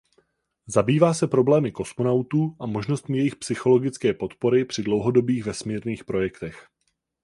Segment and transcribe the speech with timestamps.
[0.67, 6.67] Zabývá se problémy kosmonautů a možnostmi jejich psychologické podpory při dlouhodobých vesmírných projektech.